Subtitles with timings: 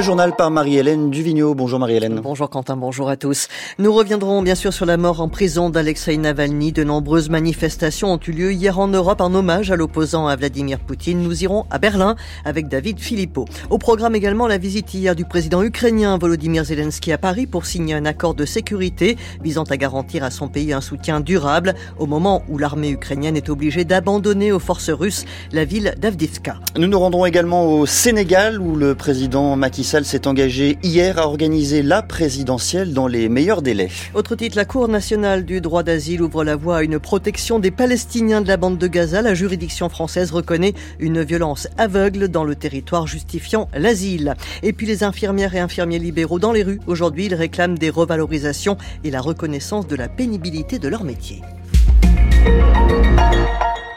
[0.00, 1.54] Le journal par Marie-Hélène Duvigneau.
[1.54, 2.20] Bonjour Marie-Hélène.
[2.22, 3.48] Bonjour Quentin, bonjour à tous.
[3.78, 6.72] Nous reviendrons bien sûr sur la mort en prison d'Alexei Navalny.
[6.72, 10.80] De nombreuses manifestations ont eu lieu hier en Europe en hommage à l'opposant à Vladimir
[10.80, 11.22] Poutine.
[11.22, 12.16] Nous irons à Berlin
[12.46, 13.44] avec David Philippot.
[13.68, 17.92] Au programme également la visite hier du président ukrainien Volodymyr Zelensky à Paris pour signer
[17.92, 22.42] un accord de sécurité visant à garantir à son pays un soutien durable au moment
[22.48, 26.54] où l'armée ukrainienne est obligée d'abandonner aux forces russes la ville d'Avdivka.
[26.78, 31.82] Nous nous rendrons également au Sénégal où le président Macky S'est engagé hier à organiser
[31.82, 33.88] la présidentielle dans les meilleurs délais.
[34.14, 37.72] Autre titre, la Cour nationale du droit d'asile ouvre la voie à une protection des
[37.72, 39.20] Palestiniens de la bande de Gaza.
[39.20, 44.36] La juridiction française reconnaît une violence aveugle dans le territoire justifiant l'asile.
[44.62, 46.78] Et puis les infirmières et infirmiers libéraux dans les rues.
[46.86, 51.42] Aujourd'hui, ils réclament des revalorisations et la reconnaissance de la pénibilité de leur métier.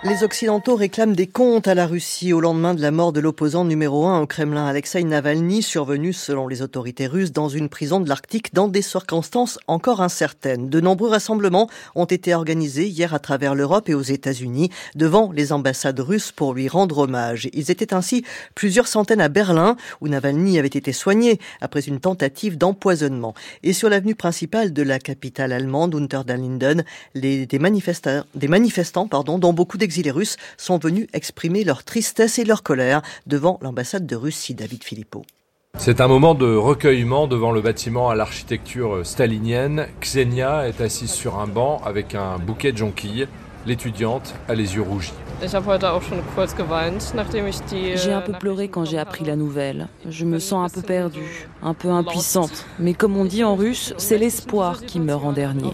[0.05, 3.63] Les Occidentaux réclament des comptes à la Russie au lendemain de la mort de l'opposant
[3.63, 8.09] numéro un au Kremlin, Alexei Navalny, survenu selon les autorités russes dans une prison de
[8.09, 10.67] l'Arctique dans des circonstances encore incertaines.
[10.67, 15.53] De nombreux rassemblements ont été organisés hier à travers l'Europe et aux États-Unis devant les
[15.53, 17.47] ambassades russes pour lui rendre hommage.
[17.53, 22.57] Ils étaient ainsi plusieurs centaines à Berlin où Navalny avait été soigné après une tentative
[22.57, 23.35] d'empoisonnement.
[23.63, 26.83] Et sur l'avenue principale de la capitale allemande, Unter den Linden,
[27.15, 32.45] des manifestants, des manifestants pardon, dont beaucoup exilés russes sont venus exprimer leur tristesse et
[32.45, 35.23] leur colère devant l'ambassade de Russie, David Philippot.
[35.77, 39.87] C'est un moment de recueillement devant le bâtiment à l'architecture stalinienne.
[40.01, 43.27] Xenia est assise sur un banc avec un bouquet de jonquilles.
[43.67, 45.13] L'étudiante a les yeux rougis.
[47.95, 49.87] J'ai un peu pleuré quand j'ai appris la nouvelle.
[50.09, 52.65] Je me sens un peu perdue, un peu impuissante.
[52.79, 55.71] Mais comme on dit en russe, c'est l'espoir qui meurt en dernier.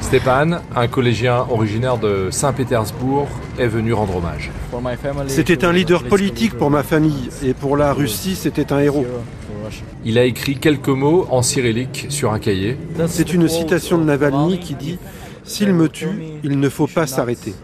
[0.00, 4.50] Stéphane, un collégien originaire de Saint-Pétersbourg, est venu rendre hommage.
[5.26, 9.06] C'était un leader politique pour ma famille et pour la Russie, c'était un héros.
[10.04, 12.78] Il a écrit quelques mots en cyrillique sur un cahier.
[13.06, 14.98] C'est une citation de Navalny qui dit
[15.48, 17.54] s'il me tue, il ne faut pas s'arrêter.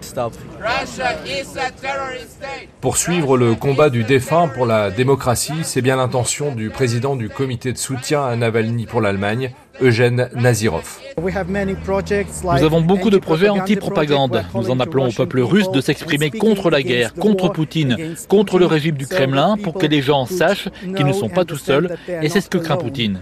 [2.81, 7.73] Poursuivre le combat du défunt pour la démocratie, c'est bien l'intention du président du comité
[7.73, 10.99] de soutien à Navalny pour l'Allemagne, Eugène Nazirov.
[11.19, 14.45] Nous avons beaucoup de projets anti-propagande.
[14.55, 18.67] Nous en appelons au peuple russe de s'exprimer contre la guerre, contre Poutine, contre le
[18.67, 22.29] régime du Kremlin, pour que les gens sachent qu'ils ne sont pas tout seuls, et
[22.29, 23.21] c'est ce que craint Poutine.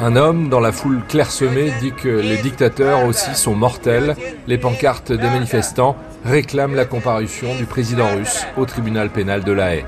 [0.00, 4.14] Un homme dans la foule clairsemée dit que les dictateurs aussi sont mortels.
[4.46, 9.74] Les pancartes des manifestants réclament la comparution du président russe au tribunal pénal de La
[9.74, 9.84] Haye.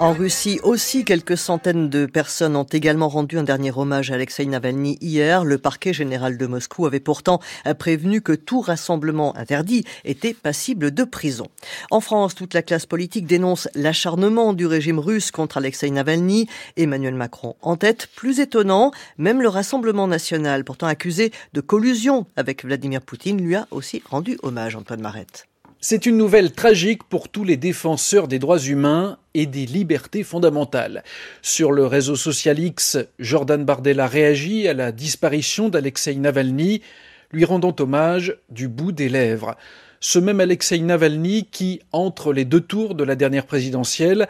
[0.00, 4.46] En Russie aussi, quelques centaines de personnes ont également rendu un dernier hommage à Alexei
[4.46, 5.44] Navalny hier.
[5.44, 7.40] Le parquet général de Moscou avait pourtant
[7.80, 11.48] prévenu que tout rassemblement interdit était passible de prison.
[11.90, 16.46] En France, toute la classe politique dénonce l'acharnement du régime russe contre Alexei Navalny.
[16.76, 18.06] Emmanuel Macron en tête.
[18.14, 23.66] Plus étonnant, même le Rassemblement national, pourtant accusé de collusion avec Vladimir Poutine, lui a
[23.72, 25.48] aussi rendu hommage, Antoine Marette.
[25.80, 31.04] C'est une nouvelle tragique pour tous les défenseurs des droits humains et des libertés fondamentales.
[31.40, 36.82] Sur le réseau social X, Jordan Bardella réagit à la disparition d'Alexei Navalny,
[37.30, 39.56] lui rendant hommage du bout des lèvres.
[40.00, 44.26] Ce même Alexei Navalny qui, entre les deux tours de la dernière présidentielle,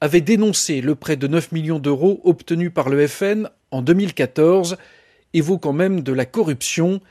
[0.00, 4.78] avait dénoncé le prêt de 9 millions d'euros obtenu par le FN en 2014,
[5.34, 7.02] évoquant même de la corruption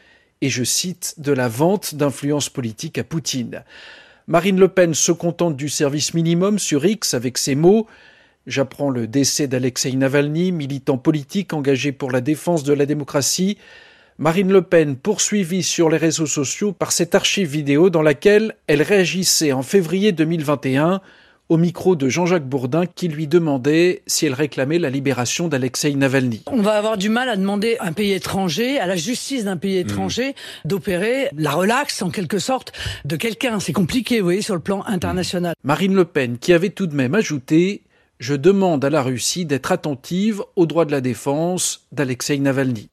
[0.46, 3.64] et je cite de la vente d'influence politique à Poutine.
[4.28, 7.88] Marine Le Pen se contente du service minimum sur X avec ces mots
[8.46, 13.58] J'apprends le décès d'Alexei Navalny, militant politique engagé pour la défense de la démocratie.
[14.20, 18.84] Marine Le Pen poursuivie sur les réseaux sociaux par cette archive vidéo dans laquelle elle
[18.84, 21.02] réagissait en février 2021
[21.50, 26.44] au micro de Jean-Jacques Bourdin qui lui demandait si elle réclamait la libération d'Alexei Navalny.
[26.48, 29.58] On va avoir du mal à demander à un pays étranger, à la justice d'un
[29.58, 30.68] pays étranger, mmh.
[30.68, 32.74] d'opérer la relaxe en quelque sorte
[33.06, 33.60] de quelqu'un.
[33.60, 35.54] C'est compliqué, vous voyez, sur le plan international.
[35.64, 37.84] Marine Le Pen qui avait tout de même ajouté
[38.20, 42.90] je demande à la Russie d'être attentive aux droits de la défense d'Alexei Navalny.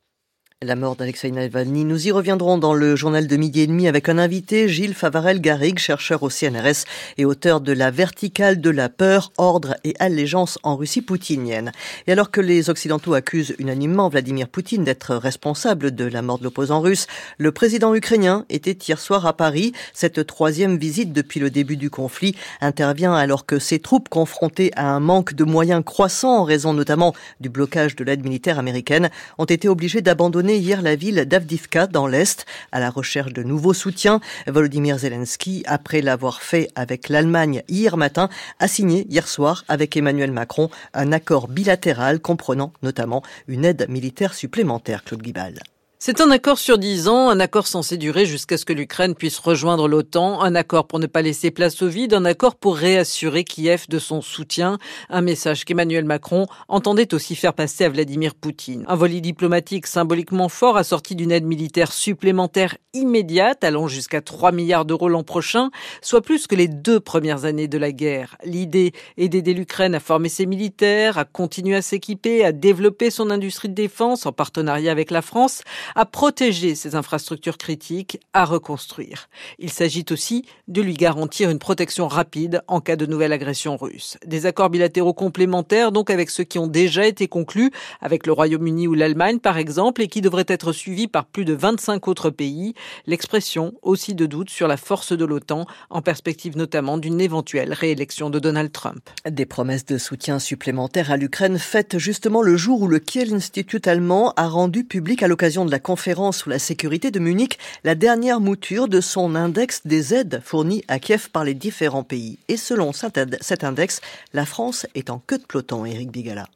[0.64, 1.84] La mort d'Alexei Navalny.
[1.84, 5.80] Nous y reviendrons dans le journal de midi et demi avec un invité, Gilles Favarel-Garrigue,
[5.80, 6.84] chercheur au CNRS
[7.18, 11.72] et auteur de La verticale de la peur, ordre et allégeance en Russie poutinienne.
[12.06, 16.44] Et alors que les Occidentaux accusent unanimement Vladimir Poutine d'être responsable de la mort de
[16.44, 19.72] l'opposant russe, le président ukrainien était hier soir à Paris.
[19.92, 24.86] Cette troisième visite depuis le début du conflit intervient alors que ses troupes confrontées à
[24.86, 29.44] un manque de moyens croissant en raison notamment du blocage de l'aide militaire américaine ont
[29.44, 34.20] été obligées d'abandonner hier la ville d'Avdivka dans l'Est à la recherche de nouveaux soutiens.
[34.46, 38.28] Volodymyr Zelensky, après l'avoir fait avec l'Allemagne hier matin,
[38.58, 44.34] a signé hier soir avec Emmanuel Macron un accord bilatéral comprenant notamment une aide militaire
[44.34, 45.60] supplémentaire, Claude Guibal.
[46.04, 49.38] C'est un accord sur dix ans, un accord censé durer jusqu'à ce que l'Ukraine puisse
[49.38, 53.44] rejoindre l'OTAN, un accord pour ne pas laisser place au vide, un accord pour réassurer
[53.44, 54.78] Kiev de son soutien,
[55.10, 58.84] un message qu'Emmanuel Macron entendait aussi faire passer à Vladimir Poutine.
[58.88, 64.84] Un volet diplomatique symboliquement fort assorti d'une aide militaire supplémentaire immédiate allant jusqu'à 3 milliards
[64.84, 65.70] d'euros l'an prochain,
[66.00, 68.36] soit plus que les deux premières années de la guerre.
[68.44, 73.30] L'idée est d'aider l'Ukraine à former ses militaires, à continuer à s'équiper, à développer son
[73.30, 75.62] industrie de défense en partenariat avec la France,
[75.94, 79.28] à protéger ses infrastructures critiques, à reconstruire.
[79.58, 84.18] Il s'agit aussi de lui garantir une protection rapide en cas de nouvelle agression russe.
[84.26, 88.86] Des accords bilatéraux complémentaires donc avec ceux qui ont déjà été conclus avec le Royaume-Uni
[88.86, 92.74] ou l'Allemagne par exemple et qui devraient être suivis par plus de 25 autres pays.
[93.06, 98.30] L'expression aussi de doutes sur la force de l'OTAN en perspective notamment d'une éventuelle réélection
[98.30, 99.08] de Donald Trump.
[99.28, 103.86] Des promesses de soutien supplémentaire à l'Ukraine faites justement le jour où le Kiel Institute
[103.86, 107.94] allemand a rendu public à l'occasion de la conférence sur la sécurité de Munich la
[107.94, 112.38] dernière mouture de son index des aides fournies à Kiev par les différents pays.
[112.48, 114.00] Et selon cet index,
[114.32, 116.46] la France est en queue de peloton, Eric Bigala.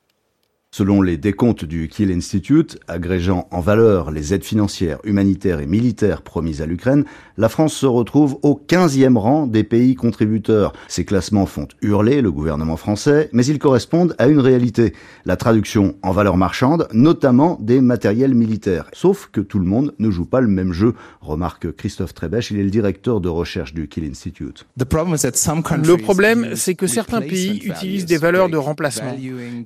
[0.76, 6.20] Selon les décomptes du Kiel Institute, agrégeant en valeur les aides financières, humanitaires et militaires
[6.20, 7.06] promises à l'Ukraine,
[7.38, 10.74] la France se retrouve au 15e rang des pays contributeurs.
[10.88, 14.92] Ces classements font hurler le gouvernement français, mais ils correspondent à une réalité.
[15.24, 18.84] La traduction en valeur marchande, notamment des matériels militaires.
[18.92, 22.58] Sauf que tout le monde ne joue pas le même jeu, remarque Christophe Trebech, il
[22.58, 24.66] est le directeur de recherche du Kiel Institute.
[24.78, 29.16] Le problème, c'est que certains pays utilisent des valeurs de remplacement.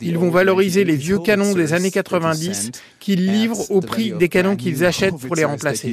[0.00, 2.70] Ils vont valoriser les vieux canons des années 90
[3.00, 5.88] qu'ils livrent au prix des canons qu'ils achètent pour les remplacer.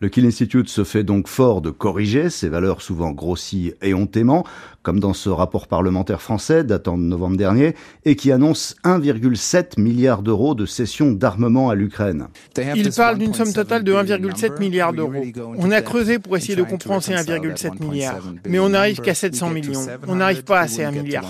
[0.00, 4.44] Le Kiel Institute se fait donc fort de corriger ces valeurs souvent grossies éhontément,
[4.84, 7.74] comme dans ce rapport parlementaire français datant de novembre dernier,
[8.04, 12.28] et qui annonce 1,7 milliard d'euros de cession d'armement à l'Ukraine.
[12.76, 15.24] Il parle d'une somme totale de 1,7 milliard d'euros.
[15.56, 19.50] On a creusé pour essayer de comprendre ces 1,7 milliard, mais on n'arrive qu'à 700
[19.50, 19.84] millions.
[20.06, 21.24] On n'arrive pas à ces 1 milliard.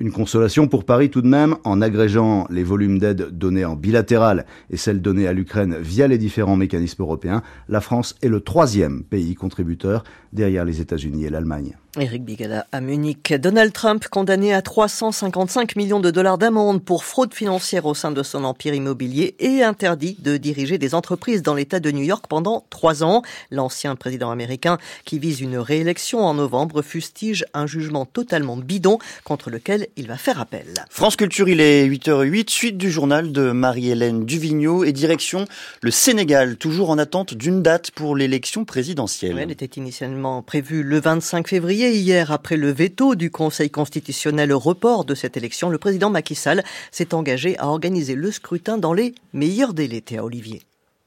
[0.00, 4.44] Une consolation pour Paris tout de même, en agrégeant les volumes d'aide donnés en bilatéral
[4.68, 9.04] et celles données à l'Ukraine via les différents mécanismes européens, la France est le troisième
[9.04, 10.02] pays contributeur
[10.32, 11.76] derrière les États-Unis et l'Allemagne.
[11.98, 13.32] Eric Bigala à Munich.
[13.34, 18.22] Donald Trump condamné à 355 millions de dollars d'amende pour fraude financière au sein de
[18.22, 22.64] son empire immobilier et interdit de diriger des entreprises dans l'État de New York pendant
[22.70, 23.22] trois ans.
[23.50, 29.50] L'ancien président américain qui vise une réélection en novembre fustige un jugement totalement bidon contre
[29.50, 30.66] lequel il va faire appel.
[30.90, 35.46] France Culture, il est 8h08, suite du journal de Marie-Hélène Duvigneau et direction
[35.80, 39.38] le Sénégal, toujours en attente d'une date pour l'élection présidentielle.
[39.38, 44.58] elle était initialement prévue le 25 février hier, après le veto du Conseil constitutionnel au
[44.58, 48.92] report de cette élection, le président Macky Sall s'est engagé à organiser le scrutin dans
[48.92, 50.00] les meilleurs délais.
[50.00, 50.62] Théa Olivier.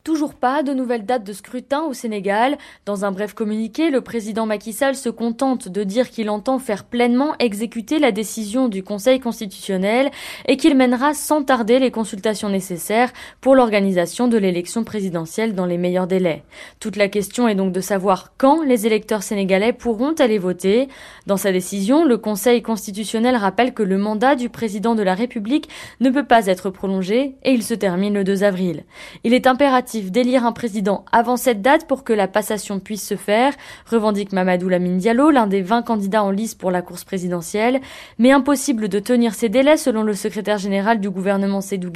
[0.05, 2.57] Toujours pas de nouvelles dates de scrutin au Sénégal.
[2.85, 6.85] Dans un bref communiqué, le président Macky Sall se contente de dire qu'il entend faire
[6.85, 10.09] pleinement exécuter la décision du Conseil constitutionnel
[10.47, 13.11] et qu'il mènera sans tarder les consultations nécessaires
[13.41, 16.43] pour l'organisation de l'élection présidentielle dans les meilleurs délais.
[16.79, 20.87] Toute la question est donc de savoir quand les électeurs sénégalais pourront aller voter.
[21.27, 25.67] Dans sa décision, le Conseil constitutionnel rappelle que le mandat du président de la République
[25.99, 28.85] ne peut pas être prolongé et il se termine le 2 avril.
[29.25, 33.15] Il est impératif d'élire un président avant cette date pour que la passation puisse se
[33.15, 33.53] faire,
[33.89, 37.81] revendique Mamadou Lamine Diallo, l'un des 20 candidats en lice pour la course présidentielle,
[38.17, 41.89] mais impossible de tenir ces délais selon le secrétaire général du gouvernement Sédou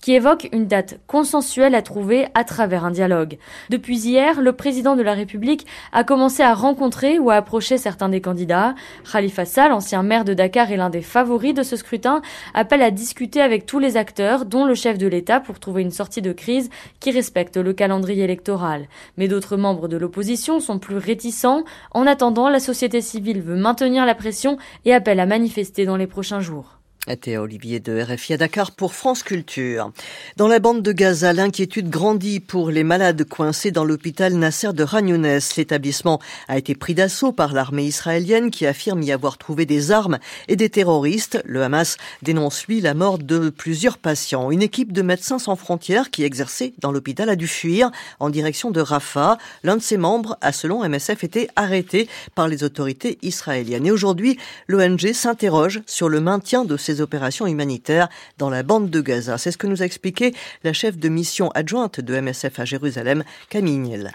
[0.00, 3.38] qui évoque une date consensuelle à trouver à travers un dialogue.
[3.68, 8.08] Depuis hier, le président de la République a commencé à rencontrer ou à approcher certains
[8.08, 8.74] des candidats.
[9.10, 12.22] Khalifa Sall, ancien maire de Dakar et l'un des favoris de ce scrutin,
[12.54, 15.90] appelle à discuter avec tous les acteurs, dont le chef de l'État, pour trouver une
[15.90, 18.88] sortie de crise qui respecte le calendrier électoral.
[19.18, 21.64] Mais d'autres membres de l'opposition sont plus réticents.
[21.90, 26.06] En attendant, la société civile veut maintenir la pression et appelle à manifester dans les
[26.06, 26.79] prochains jours.
[27.06, 29.90] Théa Olivier de RFI à Dakar pour France Culture.
[30.36, 34.84] Dans la bande de Gaza, l'inquiétude grandit pour les malades coincés dans l'hôpital Nasser de
[34.84, 35.56] Ragnounès.
[35.56, 40.18] L'établissement a été pris d'assaut par l'armée israélienne qui affirme y avoir trouvé des armes
[40.48, 41.42] et des terroristes.
[41.46, 44.50] Le Hamas dénonce lui la mort de plusieurs patients.
[44.50, 47.90] Une équipe de médecins sans frontières qui exerçait dans l'hôpital a dû fuir
[48.20, 49.38] en direction de Rafah.
[49.64, 53.86] L'un de ses membres a selon MSF été arrêté par les autorités israéliennes.
[53.86, 54.38] Et aujourd'hui,
[54.68, 59.38] l'ONG s'interroge sur le maintien de ces ces opérations humanitaires dans la bande de Gaza.
[59.38, 60.32] C'est ce que nous a expliqué
[60.64, 64.12] la chef de mission adjointe de MSF à Jérusalem, Camille Niel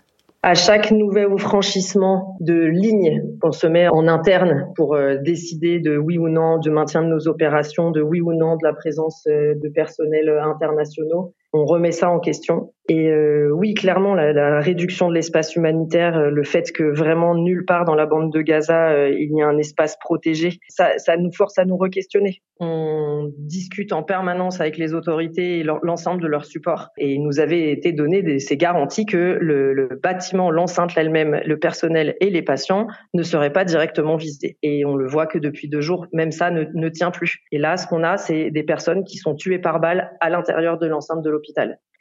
[0.47, 5.97] à chaque nouveau franchissement de ligne qu'on se met en interne pour euh, décider de
[5.97, 9.25] oui ou non du maintien de nos opérations, de oui ou non de la présence
[9.25, 12.73] euh, de personnels internationaux, on remet ça en question.
[12.87, 17.65] Et euh, oui, clairement, la, réduction de l'espace humanitaire, euh, le fait que vraiment nulle
[17.65, 21.31] part dans la bande de Gaza euh, il y a un espace protégé, ça, nous
[21.31, 22.41] force à nous re-questionner.
[22.59, 26.89] On discute en permanence avec les autorités et l'ensemble de leur support.
[26.97, 32.15] Et il nous avait été donné ces garanties que le, bâtiment, l'enceinte elle-même, le personnel
[32.21, 34.57] et les patients ne seraient pas directement visés.
[34.61, 37.39] Et on le voit que depuis deux jours, même ça ne, ne tient plus.
[37.51, 40.77] Et là, ce qu'on a, c'est des personnes qui sont tuées par balle à l'intérieur
[40.77, 41.44] de l'enceinte de l'hôpital.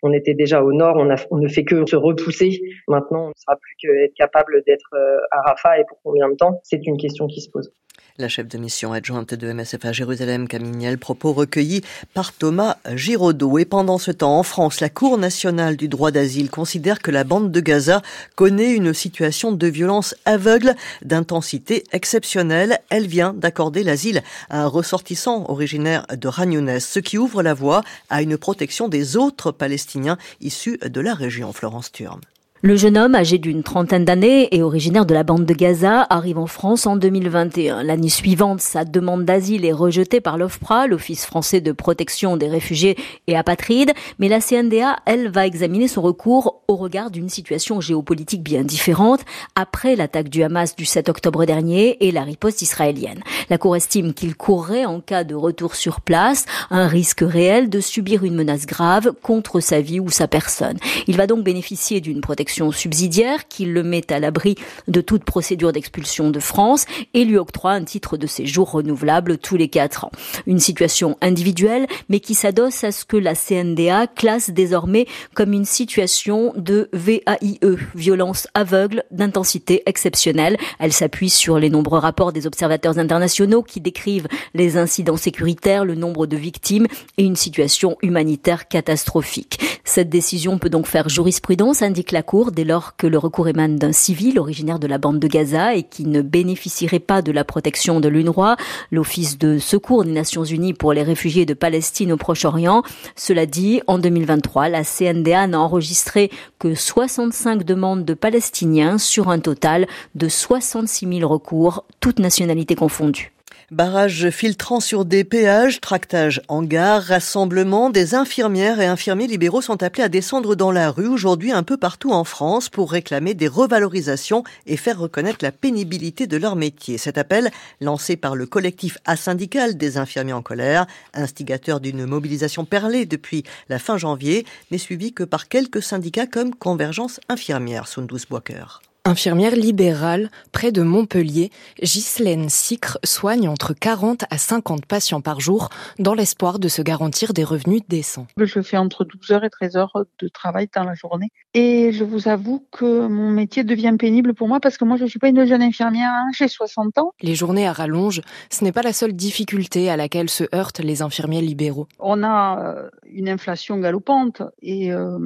[0.02, 0.96] On était déjà au nord,
[1.30, 2.60] on, ne fait que se repousser.
[2.88, 6.34] Maintenant, on ne sera plus qu'être capable d'être euh, à Rafah et pour combien de
[6.34, 6.60] temps?
[6.62, 7.72] C'est une question qui se pose.
[8.16, 11.80] La chef de mission adjointe de MSF à Jérusalem, Camille propos recueillis
[12.14, 13.59] par Thomas Giraudot.
[13.59, 17.25] Et pendant ce temps, en France, la Cour nationale du droit d'asile considère que la
[17.25, 18.02] bande de Gaza
[18.37, 22.78] connaît une situation de violence aveugle d'intensité exceptionnelle.
[22.88, 27.83] Elle vient d'accorder l'asile à un ressortissant originaire de Ragnounès, ce qui ouvre la voie
[28.11, 31.52] à une protection des autres Palestiniens issus de la région.
[31.52, 32.21] Florence Turme.
[32.66, 36.38] Le jeune homme, âgé d'une trentaine d'années et originaire de la bande de Gaza, arrive
[36.38, 37.83] en France en 2021.
[37.83, 42.97] L'année suivante, sa demande d'asile est rejetée par l'OFPRA, l'Office français de protection des réfugiés
[43.26, 48.42] et apatrides, mais la CNDA, elle, va examiner son recours au regard d'une situation géopolitique
[48.42, 49.21] bien différente
[49.56, 53.21] après l'attaque du Hamas du 7 octobre dernier et la riposte israélienne.
[53.50, 57.80] La Cour estime qu'il courrait, en cas de retour sur place, un risque réel de
[57.80, 60.78] subir une menace grave contre sa vie ou sa personne.
[61.06, 64.56] Il va donc bénéficier d'une protection subsidiaire qui le met à l'abri
[64.88, 69.56] de toute procédure d'expulsion de France et lui octroie un titre de séjour renouvelable tous
[69.56, 70.11] les quatre ans.
[70.46, 75.64] Une situation individuelle, mais qui s'adosse à ce que la CNDA classe désormais comme une
[75.64, 77.58] situation de VAIE,
[77.94, 80.56] violence aveugle d'intensité exceptionnelle.
[80.78, 85.94] Elle s'appuie sur les nombreux rapports des observateurs internationaux qui décrivent les incidents sécuritaires, le
[85.94, 86.87] nombre de victimes
[87.18, 89.61] et une situation humanitaire catastrophique.
[89.84, 93.76] Cette décision peut donc faire jurisprudence, indique la Cour, dès lors que le recours émane
[93.76, 97.44] d'un civil originaire de la bande de Gaza et qui ne bénéficierait pas de la
[97.44, 98.56] protection de l'UNRWA,
[98.90, 102.82] l'Office de secours des Nations Unies pour les réfugiés de Palestine au Proche-Orient.
[103.16, 109.38] Cela dit, en 2023, la CNDA n'a enregistré que 65 demandes de Palestiniens sur un
[109.38, 113.34] total de 66 000 recours, toutes nationalités confondues.
[113.71, 119.83] Barrage filtrant sur des péages, tractage en gare, rassemblement, des infirmières et infirmiers libéraux sont
[119.83, 123.49] appelés à descendre dans la rue aujourd'hui un peu partout en France pour réclamer des
[123.49, 126.99] revalorisations et faire reconnaître la pénibilité de leur métier.
[126.99, 133.06] Cet appel, lancé par le collectif asyndical des infirmiers en colère, instigateur d'une mobilisation perlée
[133.06, 138.83] depuis la fin janvier, n'est suivi que par quelques syndicats comme Convergence infirmière, Sundus Boaker.
[139.06, 141.50] Infirmière libérale, près de Montpellier,
[141.82, 145.68] Ghislaine Sicre soigne entre 40 à 50 patients par jour
[145.99, 148.26] dans l'espoir de se garantir des revenus décents.
[148.38, 151.28] Je fais entre 12 heures et 13 heures de travail dans la journée.
[151.52, 155.04] Et je vous avoue que mon métier devient pénible pour moi parce que moi, je
[155.04, 157.12] ne suis pas une jeune infirmière, hein, j'ai 60 ans.
[157.20, 161.02] Les journées à rallonge, ce n'est pas la seule difficulté à laquelle se heurtent les
[161.02, 161.88] infirmiers libéraux.
[161.99, 165.18] On a euh, une inflation galopante et, euh,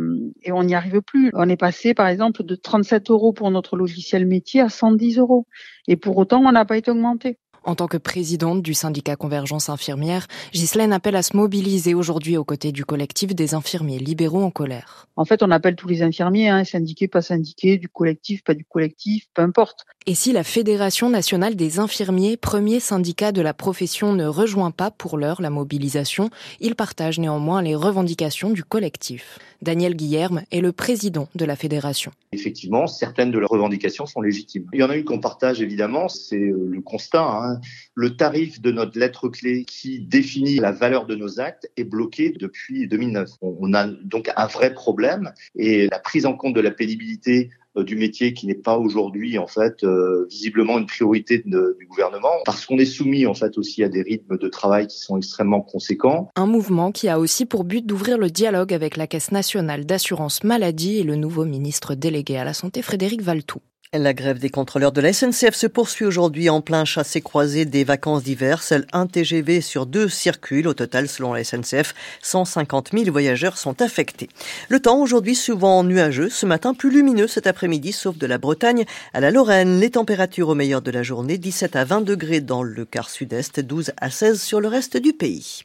[0.43, 1.31] et on n'y arrive plus.
[1.35, 5.47] On est passé, par exemple, de 37 euros pour notre logiciel métier à 110 euros.
[5.87, 7.39] Et pour autant, on n'a pas été augmenté.
[7.65, 12.45] En tant que présidente du syndicat Convergence Infirmière, Ghislaine appelle à se mobiliser aujourd'hui aux
[12.45, 15.07] côtés du collectif des infirmiers libéraux en colère.
[15.17, 18.65] En fait, on appelle tous les infirmiers, hein, syndiqués, pas syndiqués, du collectif, pas du
[18.65, 19.85] collectif, peu importe.
[20.07, 24.91] Et si la Fédération nationale des infirmiers, premier syndicat de la profession, ne rejoint pas
[24.91, 29.39] pour l'heure la mobilisation, il partage néanmoins les revendications du collectif.
[29.63, 32.13] Daniel Guillerme est le président de la fédération.
[32.33, 34.67] Effectivement, certaines de leurs revendications sont légitimes.
[34.73, 37.23] Il y en a une qu'on partage évidemment, c'est euh, le constat.
[37.23, 37.61] Hein.
[37.95, 42.31] Le tarif de notre lettre clé qui définit la valeur de nos actes est bloqué
[42.39, 43.31] depuis 2009.
[43.41, 47.51] On a donc un vrai problème et la prise en compte de la pénibilité
[47.83, 52.67] du métier qui n'est pas aujourd'hui en fait euh, visiblement une priorité du gouvernement parce
[52.67, 56.31] qu'on est soumis en fait aussi à des rythmes de travail qui sont extrêmement conséquents.
[56.37, 60.45] Un mouvement qui a aussi pour but d'ouvrir le dialogue avec la Caisse nationale d'assurance
[60.45, 63.61] maladie et le nouveau ministre délégué à la santé Frédéric Valtou.
[63.95, 68.23] La grève des contrôleurs de la SNCF se poursuit aujourd'hui en plein chassé-croisé des vacances
[68.23, 68.63] d'hiver.
[68.63, 70.69] Seul un TGV sur deux circule.
[70.69, 74.29] Au total, selon la SNCF, 150 000 voyageurs sont affectés.
[74.69, 76.29] Le temps aujourd'hui souvent nuageux.
[76.29, 79.81] Ce matin, plus lumineux cet après-midi, sauf de la Bretagne à la Lorraine.
[79.81, 83.61] Les températures au meilleur de la journée, 17 à 20 degrés dans le quart sud-est,
[83.61, 85.63] 12 à 16 sur le reste du pays.